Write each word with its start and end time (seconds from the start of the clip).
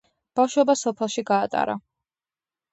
ბავშვობა 0.39 0.75
სოფელში 0.81 1.25
გაატარა. 1.29 1.79